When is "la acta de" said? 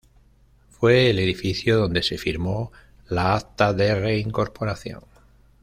3.07-3.93